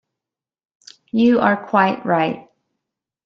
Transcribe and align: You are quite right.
You 1.11 1.41
are 1.41 1.67
quite 1.67 2.03
right. 2.07 2.49